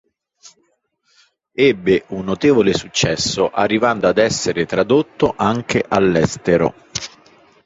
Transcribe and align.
Ebbe 1.59 2.05
un 2.09 2.25
notevole 2.25 2.73
successo, 2.73 3.51
arrivando 3.51 4.07
ad 4.07 4.17
essere 4.17 4.65
tradotto 4.65 5.35
anche 5.37 5.85
all'estero. 5.87 6.73